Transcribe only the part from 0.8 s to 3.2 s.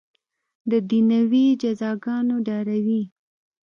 دنیوي جزاګانو ډاروي.